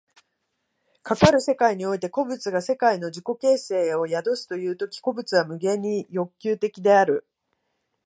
[1.03, 7.27] かかる世界において個物が世界の自己形成を宿すという時、個物は無限に欲求的である。